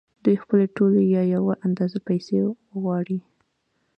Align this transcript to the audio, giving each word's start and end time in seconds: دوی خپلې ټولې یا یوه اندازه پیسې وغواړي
دوی 0.23 0.35
خپلې 0.43 0.65
ټولې 0.75 1.03
یا 1.15 1.23
یوه 1.35 1.53
اندازه 1.65 1.97
پیسې 2.07 2.37
وغواړي 2.71 3.19